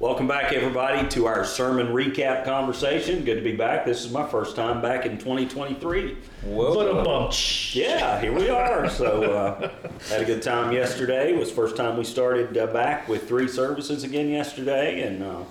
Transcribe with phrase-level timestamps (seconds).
[0.00, 3.22] Welcome back, everybody, to our sermon recap conversation.
[3.22, 3.84] Good to be back.
[3.84, 6.16] This is my first time back in 2023.
[6.42, 7.34] But a bump.
[7.74, 8.88] Yeah, here we are.
[8.88, 9.70] So, uh,
[10.08, 11.34] had a good time yesterday.
[11.34, 15.42] It was first time we started uh, back with three services again yesterday, and uh,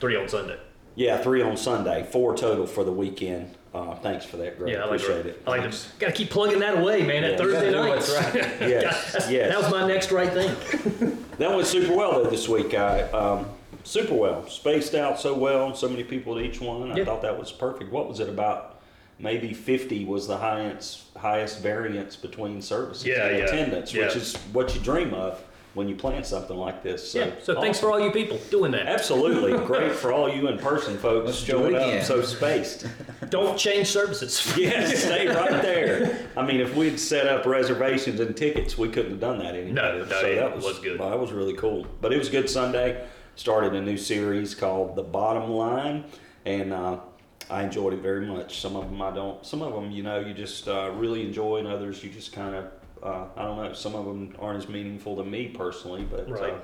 [0.00, 0.58] Three on Sunday.
[0.94, 3.54] yeah, three on Sunday, four total for the weekend.
[3.74, 4.72] Uh, thanks for that, Greg.
[4.72, 5.36] Yeah, I like Appreciate it.
[5.36, 5.42] it.
[5.46, 7.22] I like to gotta keep plugging that away, man.
[7.22, 7.72] At Yeah, Thursday night.
[7.72, 8.14] gotta do nights.
[8.14, 8.60] what's right.
[8.70, 9.48] Yes, That's- yes.
[9.50, 11.18] That was my next right thing.
[11.36, 12.72] That went super well though this week.
[12.72, 13.46] I um,
[13.84, 15.74] super well, spaced out so well.
[15.74, 16.92] So many people at each one.
[16.92, 17.04] I Yeah.
[17.04, 17.92] thought that was perfect.
[17.92, 18.76] What was it about?
[19.18, 24.06] Maybe fifty was the highest highest variance between services Yeah, and yeah, attendance, yeah.
[24.06, 25.42] which is what you dream of
[25.74, 27.12] when you plan something like this.
[27.12, 27.30] So, yeah.
[27.44, 28.86] So thanks for all you people doing that.
[28.86, 32.86] Absolutely great for all you in person folks Let's showing up so spaced.
[33.28, 34.52] Don't change services.
[34.58, 36.26] Yes, stay right there.
[36.36, 39.70] I mean, if we'd set up reservations and tickets, we couldn't have done that any
[39.70, 40.98] No, no, so that was, was good.
[40.98, 41.86] well, that was really cool.
[42.00, 43.06] But it was a good Sunday.
[43.36, 46.04] Started a new series called The Bottom Line,
[46.44, 46.98] and uh,
[47.48, 48.60] I enjoyed it very much.
[48.60, 49.44] Some of them I don't.
[49.46, 52.54] Some of them, you know, you just uh, really enjoy, and others you just kind
[52.54, 52.64] of,
[53.02, 53.72] uh, I don't know.
[53.72, 56.52] Some of them aren't as meaningful to me personally, but Right.
[56.52, 56.58] uh,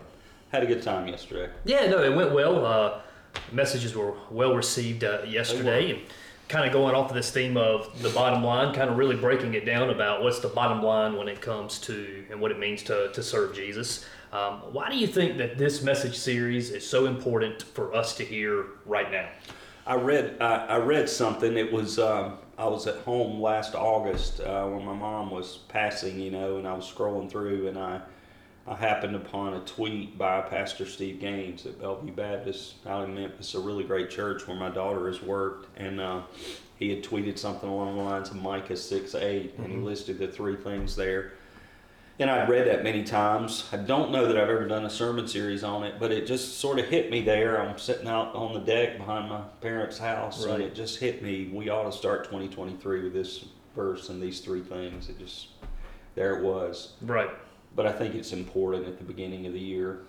[0.53, 1.51] had a good time yesterday.
[1.65, 2.65] Yeah, no, it went well.
[2.67, 3.01] Uh,
[3.53, 6.01] messages were well received uh, yesterday, and
[6.49, 9.55] kind of going off of this theme of the bottom line, kind of really breaking
[9.55, 12.83] it down about what's the bottom line when it comes to and what it means
[12.85, 14.05] to, to serve Jesus.
[14.37, 18.23] Um, why do you think that this message series is so important for us to
[18.23, 19.31] hear right now?
[19.87, 21.57] I read I, I read something.
[21.57, 26.21] It was um, I was at home last August uh, when my mom was passing,
[26.21, 28.03] you know, and I was scrolling through, and I
[28.67, 33.55] I happened upon a tweet by Pastor Steve Gaines at Bellevue Baptist out in Memphis,
[33.55, 36.21] a really great church where my daughter has worked, and uh,
[36.79, 40.29] he had tweeted something along the lines of Micah six eight, and he listed the
[40.29, 41.33] three things there.
[42.19, 43.69] And I'd read that many times.
[43.73, 46.59] I don't know that I've ever done a sermon series on it, but it just
[46.61, 47.61] sort of hit me there.
[47.61, 51.51] I'm sitting out on the deck behind my parents' house, and it just hit me.
[51.53, 55.11] We ought to start 2023 with this verse and these three things.
[55.11, 55.49] It just,
[56.15, 56.95] there it was.
[57.03, 57.29] Right.
[57.75, 60.01] But I think it's important at the beginning of the year,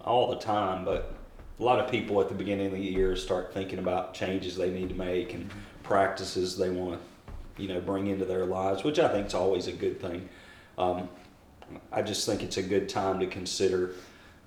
[0.00, 1.14] all the time, but
[1.60, 4.70] a lot of people at the beginning of the year start thinking about changes they
[4.70, 5.50] need to make and
[5.82, 9.66] practices they want to, you know, bring into their lives, which I think is always
[9.66, 10.30] a good thing.
[10.78, 11.08] Um,
[11.92, 13.92] I just think it's a good time to consider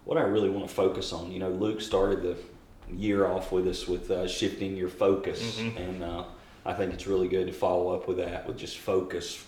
[0.06, 1.32] what I really want to focus on.
[1.32, 2.38] You know, Luke started the
[2.96, 5.78] year off with us with uh, shifting your focus, Mhm.
[5.78, 6.24] and uh,
[6.66, 9.44] I think it's really good to follow up with that with just focus.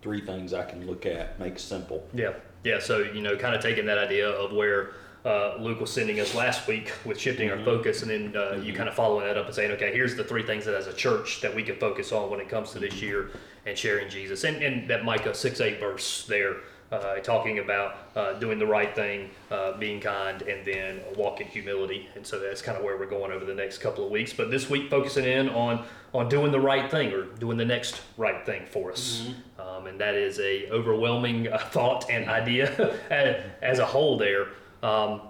[0.00, 2.06] Three things I can look at, make simple.
[2.14, 2.78] Yeah, yeah.
[2.78, 4.92] So you know, kind of taking that idea of where
[5.24, 8.72] uh, Luke was sending us last week with shifting our focus, and then uh, you
[8.72, 10.92] kind of following that up and saying, okay, here's the three things that as a
[10.92, 13.30] church that we can focus on when it comes to this year
[13.66, 16.58] and sharing Jesus, and, and that Micah six eight verse there.
[16.90, 21.46] Uh, talking about uh, doing the right thing, uh, being kind, and then walk in
[21.46, 24.32] humility, and so that's kind of where we're going over the next couple of weeks.
[24.32, 25.84] But this week, focusing in on
[26.14, 29.28] on doing the right thing or doing the next right thing for us,
[29.58, 34.16] um, and that is a overwhelming uh, thought and idea as, as a whole.
[34.16, 34.48] There,
[34.82, 35.20] um,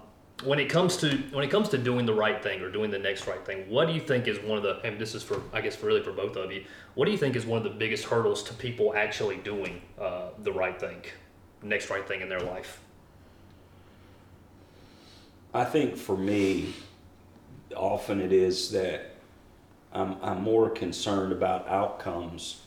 [0.43, 2.99] when it comes to when it comes to doing the right thing or doing the
[2.99, 5.41] next right thing, what do you think is one of the and this is for
[5.51, 6.63] I guess for really for both of you,
[6.95, 10.29] what do you think is one of the biggest hurdles to people actually doing uh,
[10.43, 11.01] the right thing,
[11.61, 12.79] next right thing in their life?
[15.53, 16.73] I think for me,
[17.75, 19.15] often it is that
[19.91, 22.61] I'm, I'm more concerned about outcomes.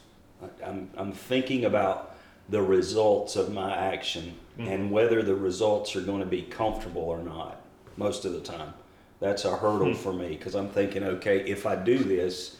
[0.65, 2.17] I'm, I'm thinking about
[2.49, 4.69] the results of my action mm.
[4.69, 7.61] and whether the results are going to be comfortable or not
[7.97, 8.75] most of the time.
[9.21, 9.97] That's a hurdle mm.
[9.97, 12.57] for me because I'm thinking, okay, if I do this,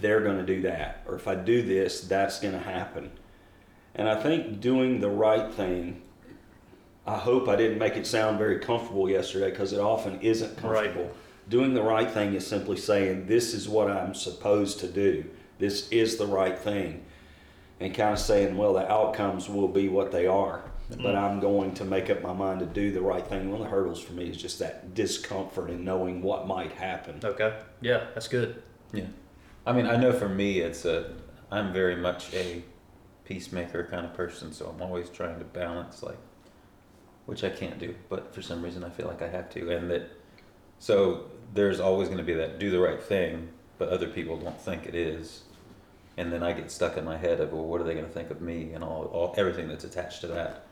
[0.00, 1.04] they're going to do that.
[1.06, 3.10] Or if I do this, that's going to happen.
[3.94, 6.02] And I think doing the right thing
[7.06, 11.10] I hope I didn't make it sound very comfortable yesterday because it often isn't comfortable.
[11.48, 15.24] Doing the right thing is simply saying, This is what I'm supposed to do.
[15.58, 17.02] This is the right thing.
[17.80, 20.62] And kind of saying, Well, the outcomes will be what they are.
[20.90, 21.02] Mm-hmm.
[21.02, 23.50] But I'm going to make up my mind to do the right thing.
[23.50, 27.20] One of the hurdles for me is just that discomfort in knowing what might happen.
[27.22, 28.62] Okay, yeah, that's good.
[28.92, 29.06] Yeah.
[29.66, 31.12] I mean, I know for me, it's a,
[31.50, 32.62] I'm very much a
[33.30, 36.18] peacemaker kind of person, so I'm always trying to balance, like,
[37.26, 39.70] which I can't do, but for some reason I feel like I have to.
[39.70, 40.10] And that,
[40.80, 44.60] so there's always going to be that do the right thing, but other people don't
[44.60, 45.42] think it is.
[46.16, 48.10] And then I get stuck in my head of, well, what are they going to
[48.12, 50.66] think of me and all, all everything that's attached to that.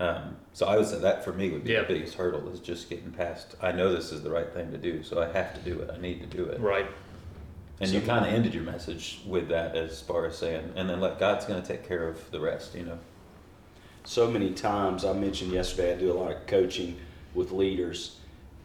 [0.00, 1.82] Um, so I would say that for me would be Yeah.
[1.82, 3.54] the biggest hurdle is just getting past.
[3.62, 5.90] I know this is the right thing to do, so I have to do it.
[5.94, 6.58] I need to do it.
[6.60, 6.86] Right.
[7.80, 10.88] And So- you kind of ended your message with that as far as saying, and
[10.88, 12.98] then let God's going to take care of the rest, you know.
[14.04, 16.96] so many times I mentioned yesterday I do a lot of coaching
[17.34, 18.16] with leaders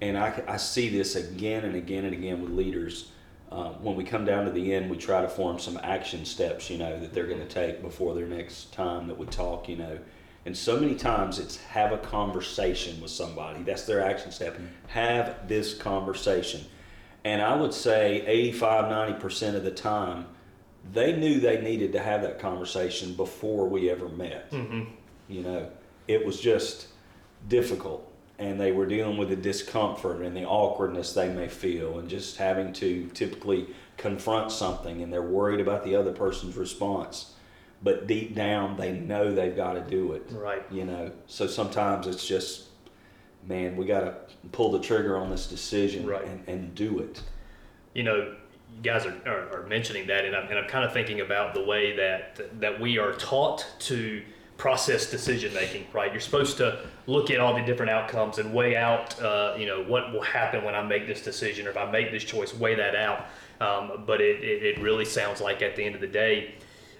[0.01, 3.11] and I, I see this again and again and again with leaders.
[3.51, 6.69] Uh, when we come down to the end, we try to form some action steps,
[6.69, 9.77] you know, that they're going to take before their next time that we talk, you
[9.77, 9.97] know.
[10.45, 13.63] And so many times it's have a conversation with somebody.
[13.63, 14.57] That's their action step.
[14.87, 16.61] Have this conversation.
[17.27, 18.85] And I would say 85,
[19.19, 20.27] 90% of the time,
[20.93, 24.47] they knew they needed to have that conversation before we ever met.
[24.49, 24.83] hmm
[25.27, 25.69] You know,
[26.07, 26.87] it was just
[27.49, 28.09] difficult,
[28.39, 32.37] and they were dealing with the discomfort and the awkwardness they may feel, and just
[32.37, 37.33] having to typically confront something, and they're worried about the other person's response.
[37.83, 40.23] But deep down, they know they've got to do it.
[40.31, 40.63] Right.
[40.71, 42.66] You know, so sometimes it's just,
[43.47, 44.15] man, we got to
[44.51, 46.25] pull the trigger on this decision Right.
[46.25, 47.21] and, and do it.
[47.93, 48.35] you know,
[48.75, 51.53] you guys are, are, are mentioning that, and I'm, and I'm kind of thinking about
[51.55, 54.21] the way that that we are taught to
[54.57, 55.87] process decision making.
[55.93, 59.65] Right, you're supposed to look at all the different outcomes and weigh out, uh, you
[59.65, 62.53] know, what will happen when I make this decision or if I make this choice.
[62.53, 63.25] Weigh that out.
[63.59, 66.53] Um, but it, it, it really sounds like at the end of the day,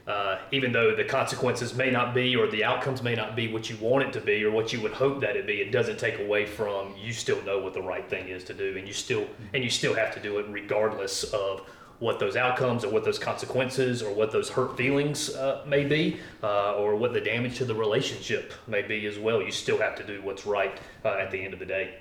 [0.08, 3.70] uh, even though the consequences may not be or the outcomes may not be what
[3.70, 6.00] you want it to be or what you would hope that it be, it doesn't
[6.00, 8.94] take away from you still know what the right thing is to do, and you
[8.94, 11.62] still and you still have to do it regardless of
[12.00, 16.20] what those outcomes or what those consequences or what those hurt feelings uh, may be
[16.44, 19.42] uh, or what the damage to the relationship may be as well.
[19.42, 21.96] You still have to do what's right uh, at the end of the day.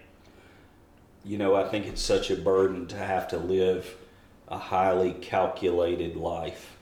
[1.24, 3.96] You know, I think it's such a burden to have to live
[4.48, 6.76] a highly calculated life.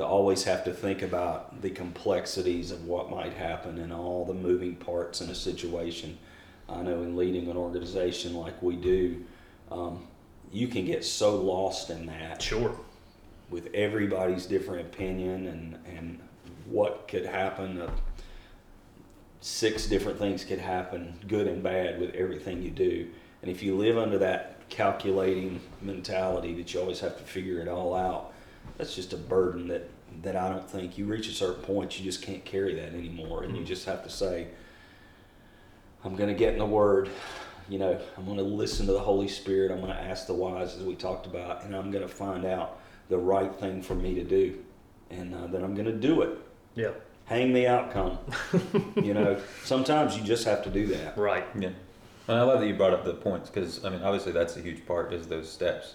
[0.00, 4.32] To always have to think about the complexities of what might happen and all the
[4.32, 6.16] moving parts in a situation.
[6.70, 9.22] I know in leading an organization like we do,
[9.70, 10.06] um,
[10.50, 12.74] you can get so lost in that Sure.
[13.50, 16.18] with everybody's different opinion and, and
[16.64, 17.82] what could happen.
[17.82, 17.90] Uh,
[19.42, 23.06] six different things could happen, good and bad, with everything you do.
[23.42, 27.68] And if you live under that calculating mentality that you always have to figure it
[27.68, 28.29] all out,
[28.76, 29.88] that's just a burden that,
[30.22, 33.44] that I don't think you reach a certain point, you just can't carry that anymore.
[33.44, 34.48] And you just have to say,
[36.04, 37.10] I'm going to get in the Word.
[37.68, 39.70] You know, I'm going to listen to the Holy Spirit.
[39.70, 42.44] I'm going to ask the wise, as we talked about, and I'm going to find
[42.44, 44.58] out the right thing for me to do.
[45.10, 46.38] And uh, then I'm going to do it.
[46.74, 46.90] Yeah.
[47.26, 48.18] Hang the outcome.
[48.96, 51.16] you know, sometimes you just have to do that.
[51.16, 51.46] Right.
[51.58, 51.70] Yeah,
[52.30, 54.60] and I love that you brought up the points because I mean, obviously that's a
[54.60, 55.94] huge part is those steps.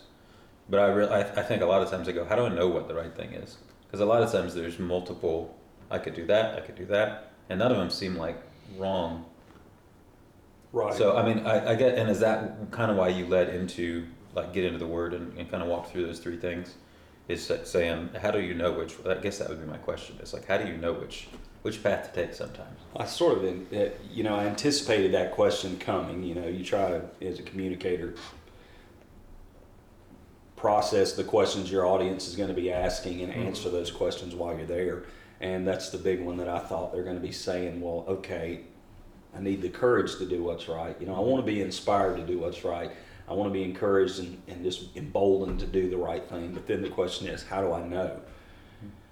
[0.70, 2.50] But I really, I, I think a lot of times I go, how do I
[2.50, 3.58] know what the right thing is?
[3.86, 5.56] Because a lot of times there's multiple.
[5.92, 6.56] I could do that.
[6.58, 8.42] I could do that, and none of them seem like
[8.78, 9.26] wrong.
[10.74, 10.94] Right.
[10.94, 14.08] So I mean, I, I get, and is that kind of why you led into
[14.34, 16.76] like get into the word and, and kind of walk through those three things?
[17.28, 18.96] Is saying how do you know which?
[19.08, 20.18] I guess that would be my question.
[20.20, 21.28] It's like how do you know which
[21.66, 22.80] which path to take sometimes?
[22.96, 26.22] I sort of, uh, you know, I anticipated that question coming.
[26.22, 28.14] You know, you try to, as a communicator,
[30.66, 34.58] process the questions your audience is going to be asking and answer those questions while
[34.58, 35.04] you're there.
[35.40, 38.62] And that's the big one that I thought they're going to be saying, well, okay,
[39.38, 41.00] I need the courage to do what's right.
[41.00, 42.90] You know, I want to be inspired to do what's right.
[43.30, 46.52] I want to be encouraged and, and just emboldened to do the right thing.
[46.52, 48.20] But then the question is, how do I know?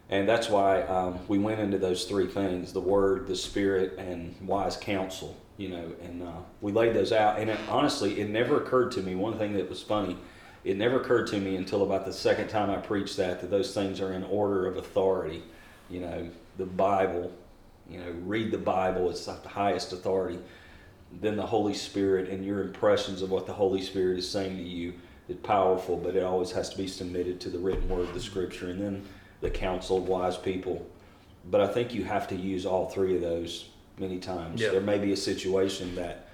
[0.09, 4.35] And that's why um, we went into those three things the Word, the Spirit, and
[4.41, 7.37] wise counsel, you know, and uh, we laid those out.
[7.37, 9.13] And it, honestly, it never occurred to me.
[9.13, 10.17] One thing that was funny,
[10.63, 13.73] it never occurred to me until about the second time I preached that, that those
[13.73, 15.43] things are in order of authority.
[15.89, 17.31] You know, the Bible,
[17.89, 20.39] you know, read the Bible, it's like the highest authority.
[21.21, 24.63] Then the Holy Spirit and your impressions of what the Holy Spirit is saying to
[24.63, 24.93] you
[25.27, 28.19] is powerful, but it always has to be submitted to the written word of the
[28.19, 28.69] Scripture.
[28.69, 29.05] And then
[29.43, 30.89] the counsel of wise people.
[31.51, 34.61] But I think you have to use all three of those many times.
[34.61, 34.69] Yeah.
[34.69, 36.29] There may be a situation that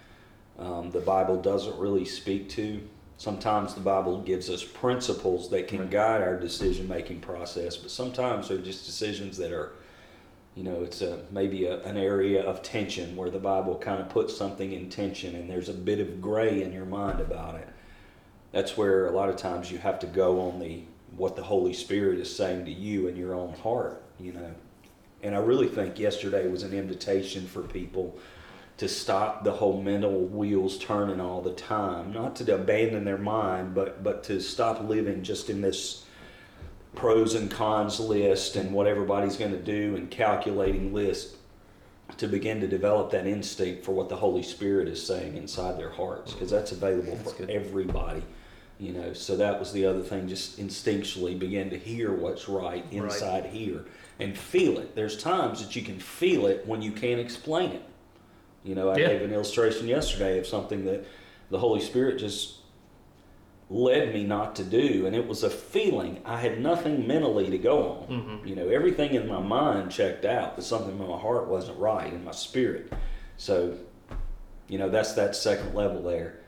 [0.59, 2.79] um, the Bible doesn't really speak to.
[3.19, 5.91] Sometimes the Bible gives us principles that can Right.
[5.91, 9.73] guide our decision making process, but sometimes they're just decisions that are,
[10.55, 14.07] you know, it's a maybe a, an area of tension where the Bible kind of
[14.07, 17.67] puts something in tension and there's a bit of gray in your mind about it.
[18.53, 20.83] That's where a lot of times you have to go on the
[21.17, 24.55] what the Holy Spirit is saying to you in your own heart, you know.
[25.23, 28.17] And I really think yesterday was an invitation for people
[28.79, 33.75] to stop the whole mental wheels turning all the time, not to abandon their mind,
[33.75, 36.05] but but to stop living just in this
[36.95, 41.36] pros and cons list and what everybody's going to do and calculating list
[42.17, 45.91] to begin to develop that instinct for what the Holy Spirit is saying inside their
[45.91, 47.50] hearts because that's available That's for good.
[47.51, 48.24] everybody
[48.79, 49.13] you know?
[49.13, 52.86] So that was the other thing just instinctually begin to hear what's right.
[52.91, 53.86] inside here
[54.19, 54.95] and feel it.
[54.95, 57.83] There's times that you can feel it when you can't explain it
[58.63, 59.08] you know i Yeah.
[59.10, 61.06] gave an illustration yesterday of something that
[61.50, 62.56] the Holy Spirit just
[63.72, 65.06] led me not to do.
[65.06, 66.22] And it was a feeling.
[66.25, 68.08] I had nothing mentally to go on.
[68.44, 68.48] Mhm.
[68.50, 72.12] You know, everything in my mind checked out, but something in my heart wasn't right
[72.12, 72.92] in my spirit.
[73.38, 73.75] So,
[74.68, 76.39] you know, that's that second level there.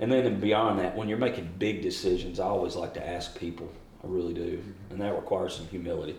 [0.00, 3.68] And then beyond that, when you're making big decisions, I always like to ask people.
[4.04, 4.62] I really do.
[4.90, 6.14] And that requires some humility.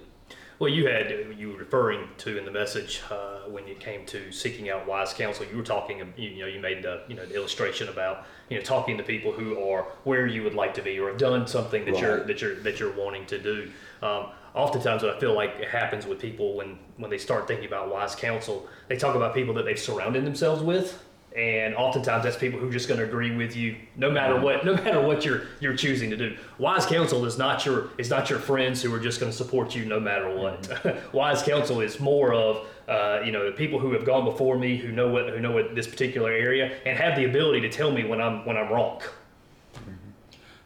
[0.60, 4.30] Well, you had you were referring to in the message uh, when it came to
[4.30, 5.46] seeking out wise counsel.
[5.50, 8.64] You were talking, you, know, you made the you know the illustration about you know
[8.64, 11.86] talking to people who are where you would like to be or have done something
[11.86, 13.72] that you're that you're that you're wanting to do.
[14.02, 17.66] Um, oftentimes, what I feel like it happens with people when when they start thinking
[17.66, 21.02] about wise counsel, they talk about people that they've surrounded themselves with.
[21.36, 24.66] And oftentimes that's people who are just going to agree with you, no matter what,
[24.66, 26.36] no matter what you're you're choosing to do.
[26.58, 29.76] Wise counsel is not your is not your friends who are just going to support
[29.76, 31.14] you no matter what.
[31.14, 34.92] Wise counsel is more of uh, you know people who have gone before me, who
[34.92, 38.04] know what who know what this particular area, and have the ability to tell me
[38.06, 39.02] when I'm when I'm wrong.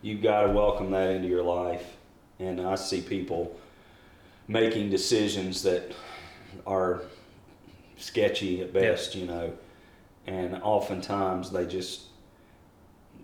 [0.02, 1.84] you've got to welcome that into your life.
[2.40, 3.60] And I see people
[4.48, 5.94] making decisions that
[6.66, 7.02] are
[7.98, 9.54] sketchy at best, you know,
[10.28, 12.04] and oftentimes they just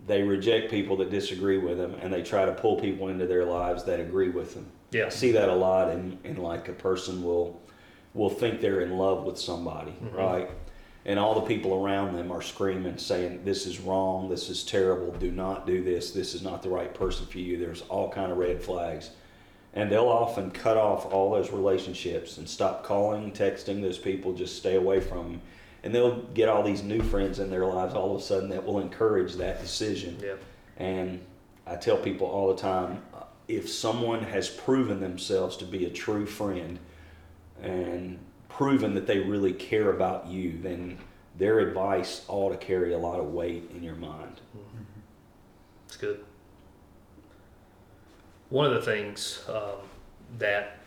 [0.07, 3.45] they reject people that disagree with them and they try to pull people into their
[3.45, 4.65] lives that agree with them.
[4.93, 7.59] I Yeah, see that a lot in, in like a person will
[8.15, 10.15] will think they're in love with somebody, Mhm.
[10.17, 10.49] right?
[11.05, 14.29] And all the people around them are screaming, saying, "This is wrong.
[14.29, 15.11] This is terrible.
[15.11, 16.11] Do not do this.
[16.11, 19.11] This is not the right person for you." There's all kind of red flags,
[19.75, 24.33] and they'll often cut off all those relationships and stop calling, texting those people.
[24.33, 25.41] Just stay away from them,
[25.89, 28.63] and they'll get all these new friends in their lives all of a sudden that
[28.63, 30.15] will encourage that decision.
[30.23, 30.35] yeah,
[30.77, 31.19] And
[31.65, 35.89] I tell people all the time uh, if someone has proven themselves to be a
[35.89, 36.77] true friend
[37.59, 38.19] and
[38.49, 40.99] proven that they really care about you, then
[41.39, 44.41] their advice ought to carry a lot of weight in your mind.
[45.87, 46.23] it's good.
[48.49, 49.87] One of the things um,
[50.37, 50.78] that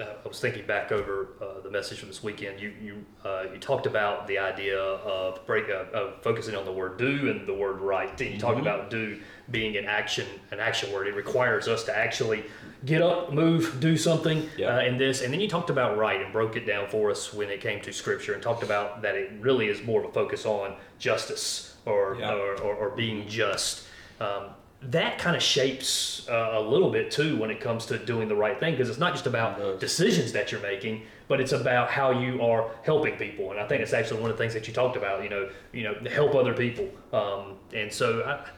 [0.00, 2.60] I was thinking back over uh, the message from this weekend.
[2.60, 6.72] You you uh, you talked about the idea of break uh, of focusing on the
[6.72, 8.20] word do and the word right.
[8.20, 8.62] And you talked Mhm.
[8.62, 9.18] about do
[9.50, 11.08] being an action an action word.
[11.08, 12.44] It requires us to actually
[12.84, 14.76] get up, move, do something Yeah.
[14.76, 15.20] uh, in this.
[15.22, 17.80] And then you talked about right and broke it down for us when it came
[17.80, 21.76] to scripture and talked about that it really is more of a focus on justice
[21.86, 22.34] or Yeah.
[22.34, 23.84] or, or, or being just.
[24.20, 28.28] Um, that kind of shapes uh, a little bit too when it comes to doing
[28.28, 31.90] the right thing because it's not just about decisions that you're making, but it's about
[31.90, 33.50] how you are helping people.
[33.50, 35.22] And I think it's actually one of the things that you talked about.
[35.22, 36.88] You know, you know, help other people.
[37.12, 38.48] Um, and so, I,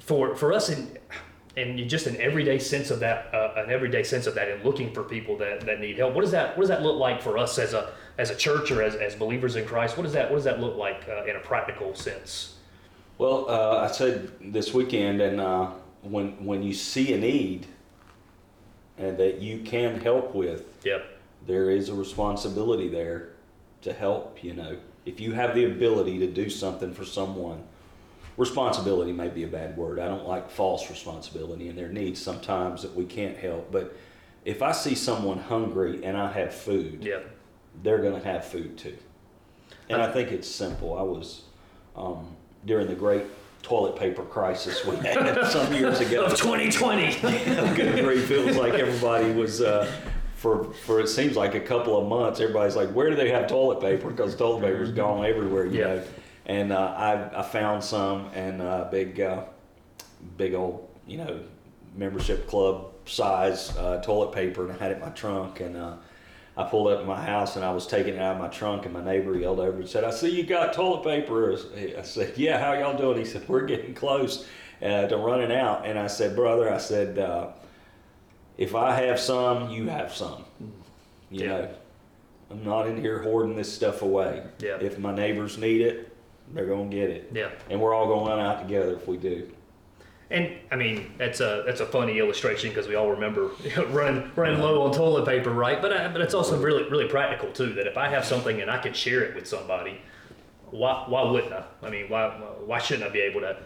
[0.00, 0.98] for for us in
[1.56, 4.92] and just an everyday sense of that, uh, an everyday sense of that, and looking
[4.92, 6.14] for people that, that need help.
[6.14, 8.70] What does that What does that look like for us as a as a church
[8.70, 9.96] or as, as believers in Christ?
[9.96, 12.54] What does that What does that look like uh, in a practical sense?
[13.18, 15.70] Well, uh, I said this weekend, and uh,
[16.02, 17.66] when when you see a need
[18.98, 21.04] and that you can help with, Yep.
[21.46, 23.30] there is a responsibility there
[23.82, 24.76] to help you know.
[25.04, 27.64] If you have the ability to do something for someone
[28.36, 29.98] responsibility may be a bad word.
[29.98, 33.70] I don't like false responsibility and there needs sometimes that we can't help.
[33.70, 33.94] But
[34.44, 37.30] if i see someone hungry and i have food Yep.
[37.82, 38.96] they're going to have food too.
[39.88, 40.96] And i think it's simple.
[40.98, 41.42] I was
[41.94, 43.24] um, during the great
[43.62, 47.20] toilet paper crisis we had some years ago Of 2020.
[47.74, 49.90] good grief, it was like everybody was uh,
[50.36, 52.40] for for it seems like a couple of months.
[52.40, 54.10] Everybody's like, where do they have toilet paper?
[54.10, 55.86] Because toilet paper's gone everywhere, you Yeah.
[55.94, 56.02] know.
[56.46, 59.44] And uh, I I found some and uh, big uh,
[60.36, 61.40] big old you know
[61.96, 65.76] membership club size uh, toilet paper, and I had it in my trunk and.
[66.56, 68.84] I pulled up in my house and I was taking it out of my trunk,
[68.84, 71.56] and my neighbor yelled over and said, "I see you got toilet paper."
[71.98, 74.46] I said, "Yeah, how y'all doing?" He said, "We're getting close
[74.82, 77.48] uh, to running out." And I said, "Brother," I said, uh,
[78.58, 80.44] "If I have some, you have some.
[81.30, 81.46] You Yeah.
[81.48, 81.68] know,
[82.50, 84.42] I'm not in here hoarding this stuff away.
[84.58, 84.76] Yeah.
[84.78, 86.14] If my neighbors need it,
[86.52, 87.48] they're gonna get it, Yeah.
[87.70, 89.48] and we're all gonna run out together if we do."
[90.32, 93.50] And I mean, that's a that's a funny illustration because we all remember
[93.90, 95.80] running running low on toilet paper, right?
[95.82, 97.74] But I, but it's also really really practical too.
[97.74, 100.00] That if I have something and I can share it with somebody,
[100.70, 101.64] why why wouldn't I?
[101.82, 102.30] I mean, why
[102.64, 103.56] why shouldn't I be able to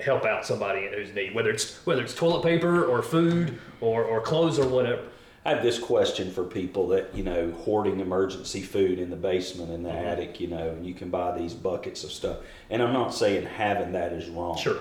[0.00, 4.04] help out somebody in who's need, whether it's whether it's toilet paper or food or
[4.04, 5.02] or clothes or whatever.
[5.44, 9.72] I have this question for people that you know hoarding emergency food in the basement
[9.72, 10.06] in the Mhm.
[10.06, 12.36] attic, you know, and you can buy these buckets of stuff.
[12.70, 14.56] And I'm not saying having that is wrong.
[14.56, 14.78] Sure.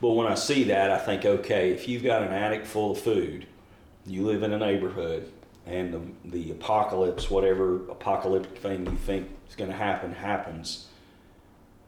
[0.00, 3.00] But when I see that, I think, okay, if you've got an attic full of
[3.00, 3.46] food,
[4.06, 5.30] you live in a neighborhood,
[5.66, 10.86] and the, the apocalypse, whatever apocalyptic thing you think is going to happen, happens.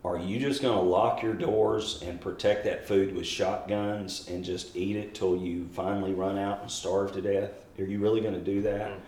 [0.05, 4.45] are you just going to lock your doors and protect that food with shotguns and
[4.45, 7.52] just eat it till you finally run out and starve to death?
[7.79, 8.90] Are you really going to do that?
[8.90, 9.00] Mm.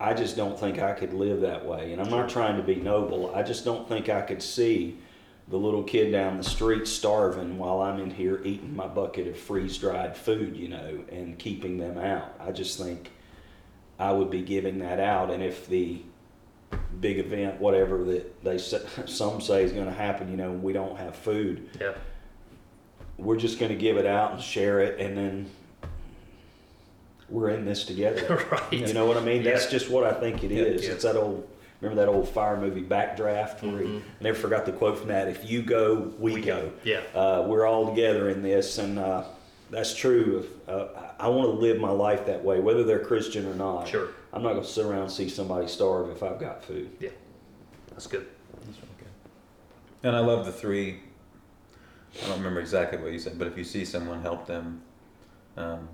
[0.00, 1.92] I just don't think I could live that way.
[1.92, 3.34] And I'm not trying to be noble.
[3.34, 4.98] I just don't think I could see
[5.50, 9.36] the little kid down the street starving while I'm in here eating my bucket of
[9.36, 12.32] freeze dried food, you know, and keeping them out.
[12.38, 13.10] I just think
[13.98, 15.30] I would be giving that out.
[15.30, 16.02] And if the
[17.00, 18.58] big event, whatever that they
[19.06, 21.94] some say is going to happen, you know, we don't have food, Yeah.
[23.18, 25.50] we're just going to give it out and share it, and then
[27.28, 28.46] we're in this together.
[28.52, 28.72] right.
[28.72, 29.42] You know what I mean?
[29.42, 30.62] That's just what I think it Yeah.
[30.62, 30.84] is.
[30.84, 30.92] Yeah.
[30.92, 31.48] It's that old.
[31.80, 33.62] Remember that old fire movie Backdraft?
[33.62, 34.00] Where he, Mhm.
[34.00, 35.28] I never forgot the quote from that.
[35.28, 36.60] If you go, we, We go.
[36.62, 36.72] go.
[36.84, 37.00] Yeah.
[37.14, 39.24] Uh, we're all together in this, and uh,
[39.70, 40.44] that's true.
[40.44, 43.88] If, uh, I want to live my life that way, whether they're Christian or not.
[43.88, 44.08] Sure.
[44.32, 46.90] I'm not going to sit around and see somebody starve if I've got food.
[47.00, 47.10] Yeah,
[47.90, 48.26] that's good.
[48.66, 49.08] That's really good.
[50.08, 51.00] And I love the three.
[52.22, 54.82] I don't remember exactly what you said, but if you see someone, help them.
[55.56, 55.88] Um,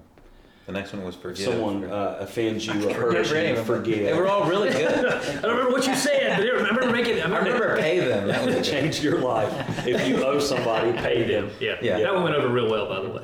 [0.66, 1.46] the next one was forgive.
[1.46, 3.64] If someone uh, offends you or can't hurts remember you, of them.
[3.66, 3.99] forgive.
[4.06, 5.06] They were all really good.
[5.06, 7.20] I don't remember what you said, but I remember making.
[7.23, 8.26] I remember pay them.
[8.37, 9.87] That would change your life.
[9.87, 11.50] If you owe somebody, pay them.
[11.61, 11.76] Yeah.
[11.80, 11.99] Yeah.
[11.99, 13.23] That one went over real well, by the way.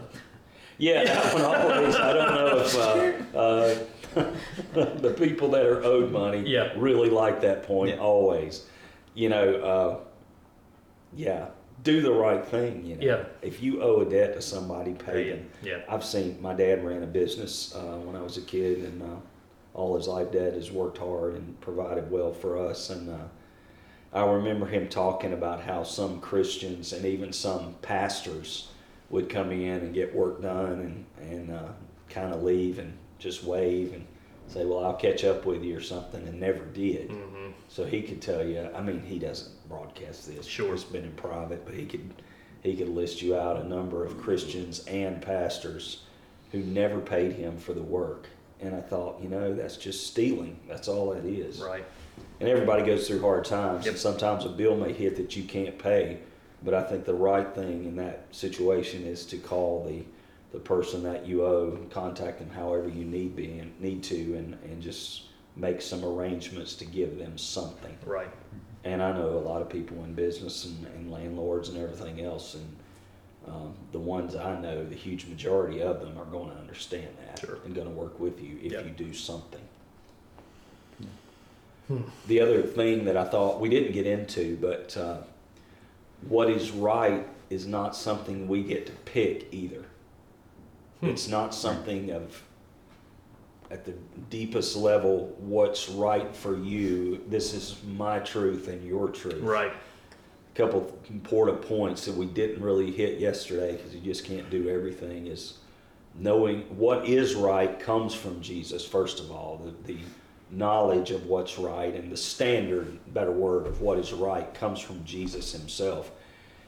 [0.78, 1.94] Yeah, that one always.
[1.96, 4.30] I don't know if uh, uh,
[5.00, 6.72] the people that are owed money Yeah.
[6.76, 7.90] really like that point.
[7.96, 8.00] Yeah.
[8.02, 8.66] Always,
[9.14, 9.54] you know.
[9.54, 9.98] Uh,
[11.14, 11.48] yeah,
[11.82, 12.84] do the right thing.
[12.84, 13.04] You know.
[13.04, 13.24] Yeah.
[13.42, 15.48] If you owe a debt to somebody, pay them.
[15.62, 15.80] Yeah.
[15.88, 19.16] I've seen my dad ran a business uh, when I was a kid, and uh,
[19.74, 22.90] all his life, dad has worked hard and provided well for us.
[22.90, 23.24] And uh,
[24.12, 28.68] I remember him talking about how some Christians and even some pastors
[29.10, 31.68] would come in and get work done and and uh,
[32.08, 34.06] kind of leave and just wave and
[34.48, 37.10] say, "Well, I'll catch up with you" or something, and never did.
[37.10, 37.31] hmm
[37.72, 38.68] So he could tell you.
[38.74, 40.44] I mean, he doesn't broadcast this.
[40.44, 40.74] Sure.
[40.74, 42.12] It's been in private, but he could
[42.62, 46.02] he could list you out a number of Christians and pastors
[46.52, 48.26] who never paid him for the work.
[48.60, 50.60] And I thought, you know, that's just stealing.
[50.68, 51.60] That's all it is.
[51.62, 51.84] Right.
[52.40, 53.94] And everybody goes through hard times, Yep.
[53.94, 56.18] and sometimes a bill may hit that you can't pay.
[56.62, 60.04] But I think the right thing in that situation is to call the
[60.52, 64.34] the person that you owe and contact them however you need be and need to,
[64.36, 65.22] and and just
[65.56, 67.96] make some arrangements to give them something.
[68.06, 68.30] Right.
[68.84, 72.54] And I know a lot of people in business and, and landlords and everything else,
[72.54, 72.76] and
[73.46, 77.40] um, the ones I know, the huge majority of them are going to understand that
[77.40, 77.58] Sure.
[77.64, 78.84] and going to work with you if Yep.
[78.84, 79.60] you do something.
[81.88, 82.02] Hmm.
[82.28, 85.18] The other thing that I thought we didn't get into, but uh,
[86.28, 89.84] what is right is not something we get to pick either.
[91.00, 91.08] Hmm.
[91.08, 92.42] It's not something of
[93.72, 93.94] at the
[94.28, 97.24] deepest level what's right for you.
[97.28, 99.40] This is my truth and your truth.
[99.40, 99.72] Right.
[99.72, 104.68] A couple important points that we didn't really hit yesterday because you just can't do
[104.68, 105.54] everything is
[106.14, 109.98] knowing what is right comes from Jesus first of all the, the
[110.50, 115.02] knowledge of what's right and the standard better word of what is right comes from
[115.06, 116.10] Jesus himself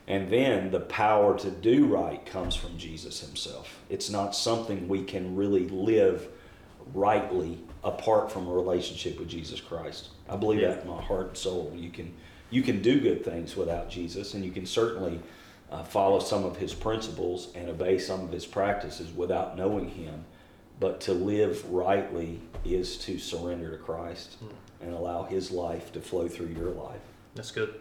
[0.09, 5.05] and then the power to do right comes from Jesus himself it's not something we
[5.05, 6.27] can really live
[6.93, 10.69] rightly apart from a relationship with Jesus Christ I believe Yeah.
[10.75, 12.15] that in my heart and soul you can
[12.51, 15.19] you can do good things without Jesus, and you can certainly
[15.73, 20.25] uh, follow some of his principles and obey some of his practices without knowing him.
[20.79, 24.85] But to live rightly is to surrender to Christ Hmm.
[24.85, 27.01] and allow his life to flow through your life.
[27.35, 27.75] That's good.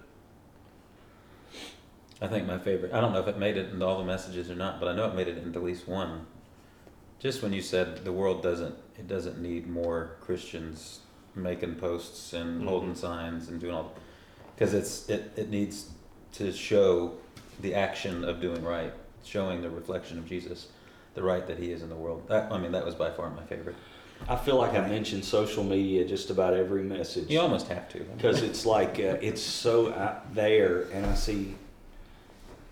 [2.22, 2.94] I think my favorite.
[2.94, 4.96] I don't know if it made it into all the messages or not, but I
[4.96, 6.26] know it made it into at least one.
[7.20, 11.00] Just when you said the world doesn't, it doesn't need more Christians
[11.36, 12.68] making posts and Mhm.
[12.68, 13.94] holding signs and doing all,
[14.56, 15.90] because it's it it needs
[16.34, 17.14] to show
[17.62, 20.68] the action of doing right, showing the reflection of Jesus,
[21.16, 22.24] the right that He is in the world.
[22.28, 23.76] That, I mean, that was by far my favorite.
[24.30, 27.30] I feel like I mentioned social media just about every message.
[27.30, 28.00] You almost have to.
[28.16, 31.56] because it's like uh, it's so out there and i see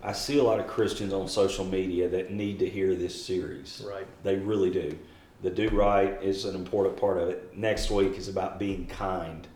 [0.02, 3.82] i see a lot of christians on social media that need to hear this series
[3.86, 4.06] Right.
[4.22, 4.96] they really do
[5.42, 9.46] the do right is an important part of it next week is about being kind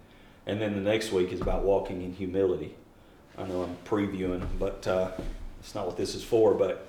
[0.46, 2.74] and then the next week is about walking in humility
[3.38, 5.10] i know i'm previewing but uh,
[5.60, 6.88] it's not what this is for but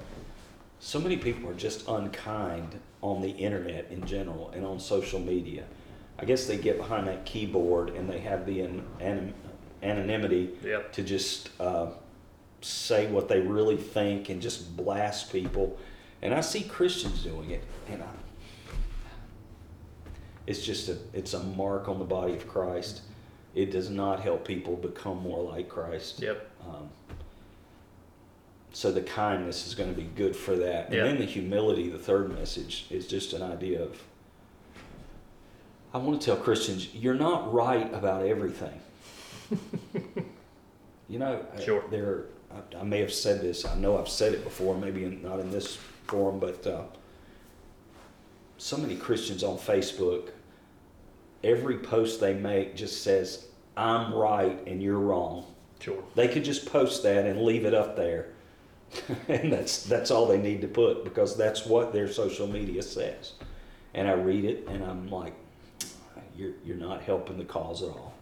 [0.80, 5.64] so many people are just unkind on the internet in general and on social media
[6.20, 9.34] I guess they get behind that keyboard and they have the an, an,
[9.84, 10.94] anonymity Yep.
[10.94, 11.88] to just uh,
[12.62, 15.78] say what they really think and just blast people.
[16.24, 18.08] And I see Christians doing it, and I,
[20.48, 23.02] it's just a it's a mark on the body of Christ.
[23.54, 26.20] It does not help people become more like Christ.
[26.22, 26.50] Yep.
[26.68, 26.90] Um,
[28.74, 30.92] So the kindness is going to be good for that.
[30.92, 31.00] Yeah.
[31.06, 34.02] And then the humility, the third message, is just an idea of
[35.94, 38.80] I want to tell Christians, you're not right about everything.
[41.10, 42.26] you know, I- there.
[42.52, 43.66] I, I may have said this.
[43.66, 44.76] I know I've said it before.
[44.78, 46.84] Maybe in, not in this forum, but uh,
[48.58, 50.30] so many Christians on Facebook.
[51.44, 55.46] Every post they make just says, "I'm right and you're wrong."
[55.80, 56.04] Sure.
[56.16, 58.30] They could just post that and leave it up there.
[59.28, 63.34] and that's that's all they need to put because that's what their social media says.
[63.94, 65.34] And I read it and I'm like,
[66.36, 68.14] you're you're not helping the cause at all.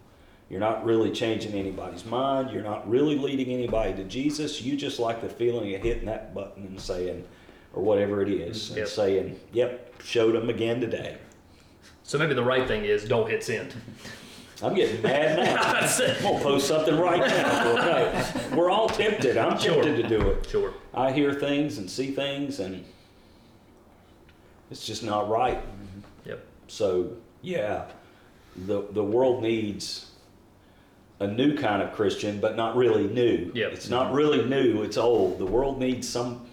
[0.48, 2.50] You're not really changing anybody's mind.
[2.50, 4.62] You're not really leading anybody to Jesus.
[4.62, 7.24] You just like the feeling of hitting that button and saying,
[7.72, 11.18] or whatever it is, and saying, "Yep, showed them again today."
[12.06, 13.74] So maybe the right thing is don't hit send.
[14.62, 15.62] I'm getting mad now.
[16.16, 17.74] I'm gonna post something right now.
[17.74, 19.36] No, we're all tempted.
[19.36, 19.82] I'm Sure.
[19.82, 20.46] tempted to do it.
[20.48, 20.72] Sure.
[20.94, 22.84] I hear things and see things, and
[24.70, 25.58] it's just not right.
[25.58, 26.28] Mm-hmm.
[26.30, 26.46] Yep.
[26.68, 27.10] So
[27.42, 27.86] yeah,
[28.66, 30.06] the the world needs
[31.18, 33.50] a new kind of Christian, but not really new.
[33.52, 33.72] Yep.
[33.72, 34.82] It's not really new.
[34.84, 35.38] It's old.
[35.38, 36.46] The world needs some.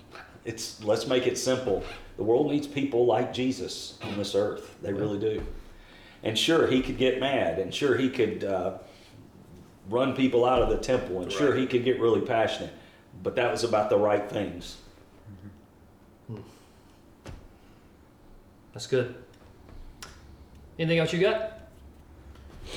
[0.46, 1.84] It's let's make it simple.
[2.18, 4.76] The world needs people like Jesus on this earth.
[4.82, 5.44] They really do.
[6.22, 8.78] And sure, he could get mad, and sure he could uh,
[9.90, 12.74] run people out of the temple, and sure he could get really passionate.
[13.22, 14.78] But that was about the right things.
[18.74, 19.16] That's good.
[20.80, 21.60] Anything else you got?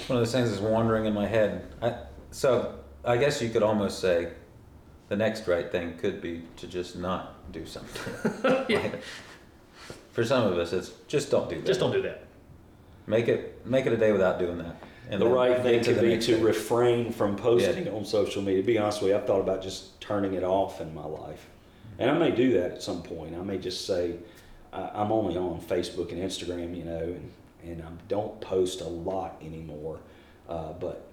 [0.08, 1.72] One of those things is wandering in my head.
[1.80, 1.94] I,
[2.30, 4.32] so I guess you could almost say
[5.08, 8.32] the next right thing could be to just not do something.
[8.68, 8.78] Yeah.
[8.78, 9.02] Like,
[10.12, 11.66] for some of us, it's just don't do that.
[11.66, 12.24] Just don't do that.
[13.06, 14.76] Make it make it a day without doing that.
[15.10, 16.42] And the right thing to could be to day.
[16.42, 18.62] refrain from posting on social media.
[18.62, 21.46] To be honest with you, I've thought about just turning it off in my life.
[21.98, 23.36] And I may do that at some point.
[23.36, 24.16] I may just say,
[24.72, 27.30] I- I'm only on Facebook and Instagram, you know, and,
[27.62, 30.00] and I don't post a lot anymore.
[30.48, 31.06] Uh, but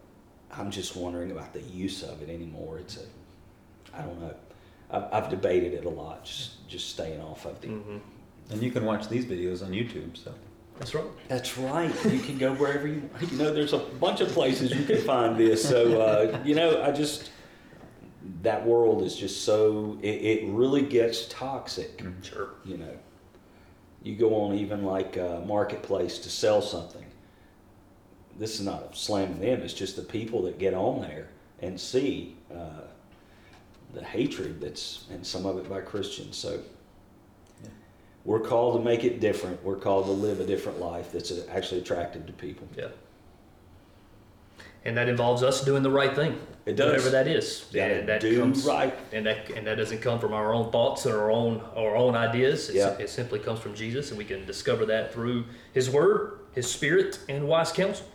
[0.51, 2.79] I'm just wondering about the use of it anymore.
[2.79, 3.01] It's a,
[3.97, 4.33] I don't know.
[4.89, 7.67] I've, I've debated it a lot, just, just staying off of the.
[7.69, 7.97] hmm
[8.49, 10.15] And you can watch these videos on YouTube.
[10.17, 10.33] So
[10.77, 11.05] That's right.
[11.27, 11.93] That's right.
[12.05, 13.09] You can go wherever you.
[13.31, 15.67] You know, there's a bunch of places you can find this.
[15.67, 17.31] So uh, you know, I just
[18.41, 22.03] that world is just so it, it really gets toxic.
[22.21, 22.49] Sure.
[22.63, 22.97] You know,
[24.03, 27.05] you go on even like uh, marketplace to sell something.
[28.37, 29.61] This is not a slam them.
[29.61, 31.29] It's just the people that get on there
[31.61, 32.87] and see uh,
[33.93, 36.37] the hatred that's and some of it by Christians.
[36.37, 36.61] So.
[37.63, 37.69] Yeah.
[38.25, 39.63] We're called to make it different.
[39.63, 42.67] We're called to live a different life that's actually attractive to people.
[42.77, 42.87] Yeah.
[44.85, 46.37] And that involves us doing the right thing.
[46.65, 46.91] It does.
[46.91, 47.65] Whatever that is.
[47.73, 48.93] And that do comes, right.
[49.11, 52.15] And that and that doesn't come from our own thoughts or our own our own
[52.15, 52.69] ideas.
[52.69, 52.97] It's, Yeah.
[52.97, 57.19] It simply comes from Jesus, and we can discover that through His Word, His Spirit,
[57.29, 58.05] and wise counsel.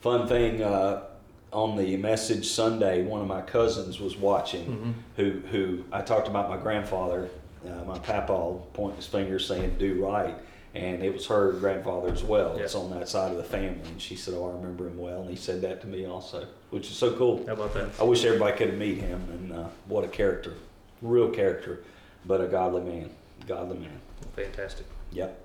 [0.00, 1.04] Fun thing uh,
[1.52, 4.64] on the message Sunday, one of my cousins was watching.
[4.66, 4.90] Mm-hmm.
[5.16, 7.28] Who who I talked about my grandfather,
[7.66, 10.34] uh, my papa pointing his finger saying "do right,"
[10.74, 12.54] and it was her grandfather as well.
[12.56, 12.64] Yeah.
[12.64, 15.20] It's on that side of the family, and she said, "Oh, I remember him well,"
[15.20, 17.44] and he said that to me also, which is so cool.
[17.46, 17.88] How about that?
[18.00, 20.54] I wish everybody could have meet him, and uh, what a character,
[21.02, 21.84] real character,
[22.26, 23.10] but a godly man,
[23.46, 24.00] godly man.
[24.34, 24.86] Fantastic.
[25.12, 25.38] Yep,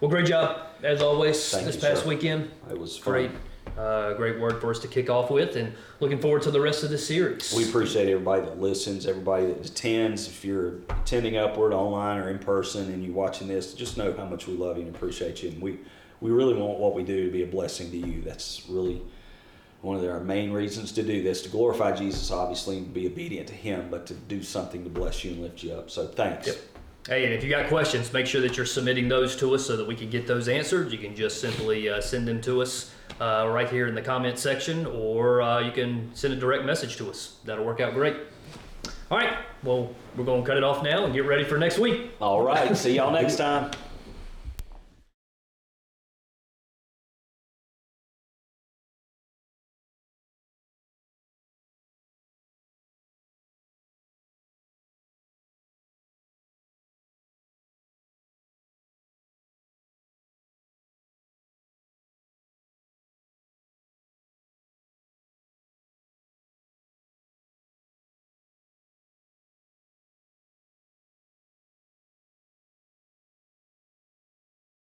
[0.00, 2.08] Well, great job as always Thank this you, past sir.
[2.08, 2.50] weekend.
[2.70, 3.38] it was fun.
[3.80, 6.60] Great, uh, great word for us to kick off with, and looking forward to the
[6.60, 7.52] rest of the series.
[7.54, 10.28] We appreciate everybody that listens, everybody that attends.
[10.28, 14.26] If you're attending Upward online or in person and you're watching this, just know how
[14.26, 15.50] much we love you and appreciate you.
[15.50, 15.78] And we,
[16.20, 18.22] we really want what we do to be a blessing to you.
[18.22, 19.00] That's really
[19.80, 23.48] one of our main reasons to do this to glorify Jesus, obviously, and be obedient
[23.48, 25.90] to Him, but to do something to bless you and lift you up.
[25.90, 26.48] So thanks.
[26.48, 26.56] Yep.
[27.08, 29.74] Hey, and if you got questions, make sure that you're submitting those to us so
[29.78, 30.92] that we can get those answered.
[30.92, 34.38] You can just simply uh, send them to us uh, right here in the comment
[34.38, 37.36] section, or uh, you can send a direct message to us.
[37.44, 38.16] That'll work out great.
[39.10, 41.78] All right, well, we're going to cut it off now and get ready for next
[41.78, 42.12] week.
[42.20, 42.76] All right.
[42.76, 43.72] See y'all next time.